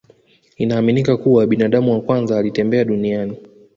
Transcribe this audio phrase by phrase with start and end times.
[0.57, 3.37] Inaaminika kuwa binadamu wa kwanza alitembea duniani